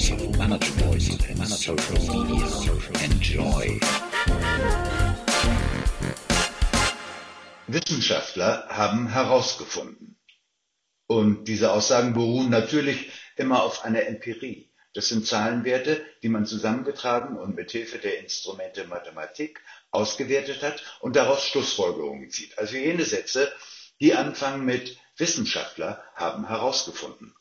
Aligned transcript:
voice, 0.00 0.38
manage 0.38 0.70
voice, 0.70 1.18
manage 1.36 1.66
social 1.66 1.98
media. 1.98 3.04
Enjoy. 3.04 3.80
Wissenschaftler 7.66 8.66
haben 8.68 9.08
herausgefunden. 9.08 10.16
Und 11.06 11.48
diese 11.48 11.72
Aussagen 11.72 12.14
beruhen 12.14 12.50
natürlich 12.50 13.10
immer 13.36 13.62
auf 13.62 13.84
einer 13.84 14.06
Empirie. 14.06 14.72
Das 14.94 15.08
sind 15.08 15.26
Zahlenwerte, 15.26 16.04
die 16.22 16.28
man 16.28 16.46
zusammengetragen 16.46 17.36
und 17.36 17.54
mit 17.54 17.70
Hilfe 17.70 17.98
der 17.98 18.20
Instrumente 18.20 18.86
Mathematik 18.86 19.60
ausgewertet 19.90 20.62
hat 20.62 20.82
und 21.00 21.14
daraus 21.14 21.44
Schlussfolgerungen 21.44 22.30
zieht. 22.30 22.58
Also 22.58 22.76
jene 22.76 23.04
Sätze, 23.04 23.52
die 24.00 24.14
anfangen 24.14 24.64
mit 24.64 24.98
Wissenschaftler 25.16 26.02
haben 26.14 26.48
herausgefunden. 26.48 27.34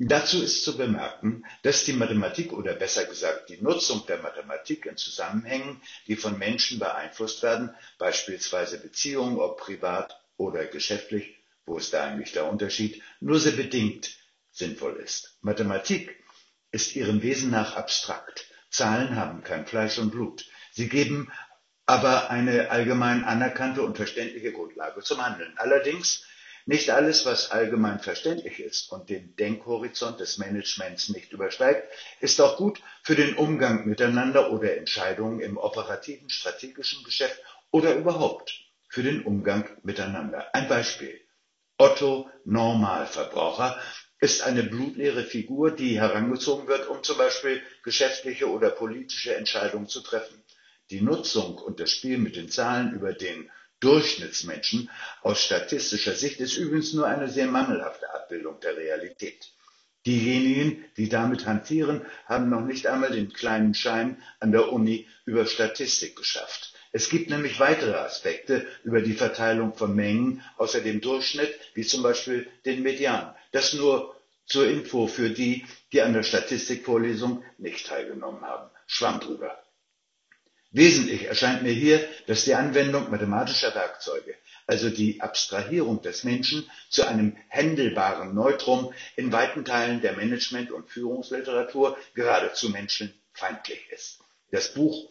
Dazu 0.00 0.40
ist 0.40 0.62
zu 0.62 0.76
bemerken, 0.76 1.44
dass 1.62 1.84
die 1.84 1.92
Mathematik 1.92 2.52
oder 2.52 2.74
besser 2.74 3.04
gesagt 3.04 3.48
die 3.48 3.60
Nutzung 3.60 4.06
der 4.06 4.18
Mathematik 4.22 4.86
in 4.86 4.96
Zusammenhängen, 4.96 5.82
die 6.06 6.14
von 6.14 6.38
Menschen 6.38 6.78
beeinflusst 6.78 7.42
werden, 7.42 7.74
beispielsweise 7.98 8.78
Beziehungen, 8.78 9.38
ob 9.38 9.58
privat 9.58 10.20
oder 10.36 10.66
geschäftlich, 10.66 11.34
wo 11.66 11.78
ist 11.78 11.92
da 11.92 12.04
eigentlich 12.04 12.30
der 12.30 12.48
Unterschied, 12.48 13.02
nur 13.18 13.40
sehr 13.40 13.52
bedingt 13.52 14.10
sinnvoll 14.52 14.96
ist. 14.96 15.36
Mathematik 15.40 16.16
ist 16.70 16.94
ihrem 16.94 17.22
Wesen 17.22 17.50
nach 17.50 17.74
abstrakt. 17.74 18.46
Zahlen 18.70 19.16
haben 19.16 19.42
kein 19.42 19.66
Fleisch 19.66 19.98
und 19.98 20.10
Blut. 20.10 20.44
Sie 20.70 20.88
geben 20.88 21.32
aber 21.86 22.30
eine 22.30 22.70
allgemein 22.70 23.24
anerkannte 23.24 23.82
und 23.82 23.96
verständliche 23.96 24.52
Grundlage 24.52 25.00
zum 25.00 25.24
Handeln. 25.24 25.54
Allerdings 25.56 26.24
nicht 26.68 26.90
alles, 26.90 27.24
was 27.24 27.50
allgemein 27.50 27.98
verständlich 27.98 28.60
ist 28.60 28.92
und 28.92 29.08
den 29.08 29.34
Denkhorizont 29.36 30.20
des 30.20 30.36
Managements 30.36 31.08
nicht 31.08 31.32
übersteigt, 31.32 31.90
ist 32.20 32.42
auch 32.42 32.58
gut 32.58 32.82
für 33.02 33.14
den 33.14 33.36
Umgang 33.36 33.88
miteinander 33.88 34.52
oder 34.52 34.76
Entscheidungen 34.76 35.40
im 35.40 35.56
operativen, 35.56 36.28
strategischen 36.28 37.04
Geschäft 37.04 37.40
oder 37.70 37.94
überhaupt 37.94 38.52
für 38.90 39.02
den 39.02 39.22
Umgang 39.22 39.66
miteinander. 39.82 40.54
Ein 40.54 40.68
Beispiel. 40.68 41.18
Otto 41.78 42.28
Normalverbraucher 42.44 43.80
ist 44.20 44.42
eine 44.42 44.62
blutleere 44.62 45.24
Figur, 45.24 45.70
die 45.70 45.98
herangezogen 45.98 46.68
wird, 46.68 46.86
um 46.88 47.02
zum 47.02 47.16
Beispiel 47.16 47.62
geschäftliche 47.82 48.50
oder 48.50 48.68
politische 48.68 49.34
Entscheidungen 49.34 49.88
zu 49.88 50.02
treffen. 50.02 50.44
Die 50.90 51.00
Nutzung 51.00 51.56
und 51.56 51.80
das 51.80 51.90
Spiel 51.90 52.18
mit 52.18 52.36
den 52.36 52.50
Zahlen 52.50 52.92
über 52.92 53.14
den 53.14 53.50
Durchschnittsmenschen 53.80 54.90
aus 55.22 55.42
statistischer 55.42 56.14
Sicht 56.14 56.40
ist 56.40 56.56
übrigens 56.56 56.92
nur 56.92 57.06
eine 57.06 57.28
sehr 57.28 57.46
mangelhafte 57.46 58.12
Abbildung 58.12 58.58
der 58.60 58.76
Realität. 58.76 59.52
Diejenigen, 60.06 60.84
die 60.96 61.08
damit 61.08 61.46
hantieren, 61.46 62.04
haben 62.26 62.48
noch 62.48 62.62
nicht 62.62 62.86
einmal 62.86 63.10
den 63.10 63.32
kleinen 63.32 63.74
Schein 63.74 64.22
an 64.40 64.52
der 64.52 64.72
Uni 64.72 65.06
über 65.26 65.46
Statistik 65.46 66.16
geschafft. 66.16 66.72
Es 66.92 67.10
gibt 67.10 67.28
nämlich 67.28 67.60
weitere 67.60 67.94
Aspekte 67.94 68.66
über 68.82 69.02
die 69.02 69.12
Verteilung 69.12 69.74
von 69.74 69.94
Mengen 69.94 70.42
außer 70.56 70.80
dem 70.80 71.00
Durchschnitt, 71.00 71.54
wie 71.74 71.84
zum 71.84 72.02
Beispiel 72.02 72.48
den 72.64 72.82
Median. 72.82 73.34
Das 73.52 73.74
nur 73.74 74.16
zur 74.46 74.68
Info 74.68 75.06
für 75.06 75.30
die, 75.30 75.66
die 75.92 76.00
an 76.00 76.14
der 76.14 76.22
Statistikvorlesung 76.22 77.44
nicht 77.58 77.86
teilgenommen 77.86 78.40
haben. 78.42 78.70
Schwamm 78.86 79.20
drüber. 79.20 79.62
Wesentlich 80.70 81.24
erscheint 81.24 81.62
mir 81.62 81.72
hier, 81.72 82.06
dass 82.26 82.44
die 82.44 82.54
Anwendung 82.54 83.10
mathematischer 83.10 83.74
Werkzeuge, 83.74 84.34
also 84.66 84.90
die 84.90 85.20
Abstrahierung 85.20 86.02
des 86.02 86.24
Menschen 86.24 86.68
zu 86.90 87.06
einem 87.06 87.36
händelbaren 87.48 88.34
Neutrum 88.34 88.92
in 89.16 89.32
weiten 89.32 89.64
Teilen 89.64 90.02
der 90.02 90.12
Management- 90.16 90.70
und 90.70 90.90
Führungsliteratur 90.90 91.96
geradezu 92.14 92.68
menschenfeindlich 92.68 93.88
ist. 93.90 94.20
Das 94.50 94.74
Buch 94.74 95.10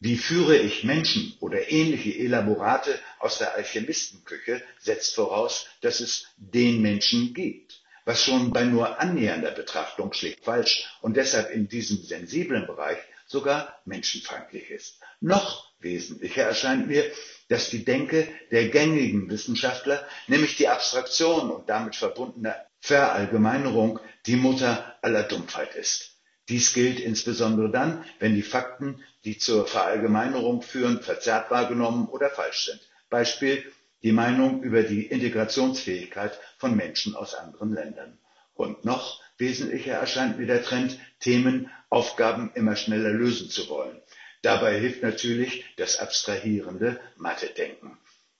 Wie 0.00 0.16
führe 0.16 0.56
ich 0.56 0.82
Menschen 0.82 1.36
oder 1.38 1.70
ähnliche 1.70 2.18
Elaborate 2.18 2.98
aus 3.20 3.38
der 3.38 3.54
Alchemistenküche 3.54 4.60
setzt 4.80 5.14
voraus, 5.14 5.66
dass 5.82 6.00
es 6.00 6.26
den 6.36 6.82
Menschen 6.82 7.32
gibt 7.32 7.84
was 8.04 8.22
schon 8.22 8.52
bei 8.52 8.64
nur 8.64 9.00
annähernder 9.00 9.50
Betrachtung 9.50 10.12
schlicht 10.12 10.44
falsch 10.44 10.86
und 11.00 11.16
deshalb 11.16 11.50
in 11.50 11.68
diesem 11.68 12.02
sensiblen 12.02 12.66
Bereich 12.66 12.98
sogar 13.34 13.80
menschenfeindlich 13.84 14.70
ist. 14.70 15.00
Noch 15.20 15.72
wesentlicher 15.80 16.44
erscheint 16.44 16.86
mir, 16.86 17.04
dass 17.48 17.68
die 17.68 17.84
Denke 17.84 18.28
der 18.52 18.68
gängigen 18.68 19.28
Wissenschaftler, 19.28 20.06
nämlich 20.28 20.56
die 20.56 20.68
Abstraktion 20.68 21.50
und 21.50 21.68
damit 21.68 21.96
verbundene 21.96 22.54
Verallgemeinerung, 22.78 23.98
die 24.26 24.36
Mutter 24.36 24.96
aller 25.02 25.24
Dumpfheit 25.24 25.74
ist. 25.74 26.12
Dies 26.48 26.74
gilt 26.74 27.00
insbesondere 27.00 27.70
dann, 27.70 28.04
wenn 28.20 28.36
die 28.36 28.42
Fakten, 28.42 29.02
die 29.24 29.36
zur 29.36 29.66
Verallgemeinerung 29.66 30.62
führen, 30.62 31.02
verzerrt 31.02 31.50
wahrgenommen 31.50 32.06
oder 32.06 32.30
falsch 32.30 32.66
sind. 32.66 32.80
Beispiel 33.10 33.64
die 34.04 34.12
Meinung 34.12 34.62
über 34.62 34.84
die 34.84 35.06
Integrationsfähigkeit 35.06 36.38
von 36.58 36.76
Menschen 36.76 37.16
aus 37.16 37.34
anderen 37.34 37.72
Ländern. 37.72 38.18
Und 38.54 38.84
noch 38.84 39.22
wesentlicher 39.36 39.94
erscheint 39.94 40.38
mir 40.38 40.46
der 40.46 40.64
Trend, 40.64 40.98
Themen, 41.20 41.70
Aufgaben 41.90 42.52
immer 42.54 42.76
schneller 42.76 43.10
lösen 43.10 43.50
zu 43.50 43.68
wollen. 43.68 44.00
Dabei 44.42 44.78
hilft 44.78 45.02
natürlich 45.02 45.64
das 45.76 45.98
abstrahierende 45.98 47.00
Mathe-Denken. 47.16 47.98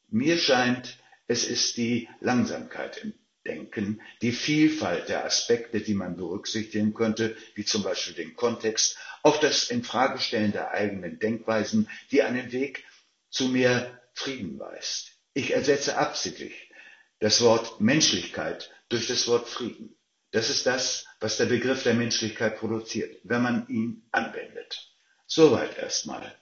Mir 0.09 0.39
scheint, 0.39 0.99
es 1.27 1.45
ist 1.45 1.77
die 1.77 2.09
Langsamkeit 2.21 2.99
im 3.03 3.15
Denken, 3.47 4.01
die 4.23 4.33
Vielfalt 4.33 5.09
der 5.09 5.25
Aspekte, 5.25 5.81
die 5.81 5.95
man 5.95 6.17
berücksichtigen 6.17 6.95
könnte, 6.95 7.37
wie 7.55 7.65
zum 7.65 7.83
Beispiel 7.83 8.15
den 8.15 8.37
Kontext, 8.37 8.97
auch 9.23 9.39
das 9.41 9.71
Infragestellen 9.71 10.53
der 10.53 10.71
eigenen 10.73 11.19
Denkweisen, 11.19 11.89
die 12.11 12.23
einen 12.23 12.53
Weg 12.53 12.85
zu 13.31 13.49
mehr 13.49 14.01
Frieden 14.13 14.59
weist. 14.59 15.13
Ich 15.33 15.53
ersetze 15.53 15.97
absichtlich 15.97 16.71
das 17.19 17.41
Wort 17.41 17.81
Menschlichkeit 17.81 18.71
durch 18.89 19.07
das 19.09 19.27
Wort 19.29 19.49
Frieden. 19.49 19.97
Das 20.35 20.51
ist 20.51 20.67
das, 20.67 21.07
was 21.21 21.37
der 21.37 21.45
Begriff 21.45 21.85
der 21.85 21.95
Menschlichkeit 21.95 22.59
produziert, 22.59 23.21
wenn 23.23 23.41
man 23.41 23.69
ihn 23.69 24.03
anwendet. 24.11 24.91
Soweit 25.29 25.79
erstmal. 25.79 26.35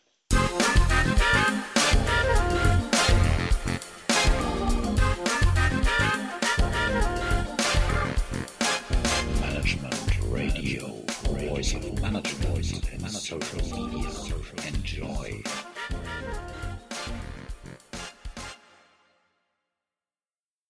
Management 9.42 9.94
Radio, 10.30 11.04
Voice 11.50 11.74
of 11.74 12.00
Management 12.00 13.10
Social 13.10 13.60
Media. 13.60 14.08
Enjoy. 14.68 15.42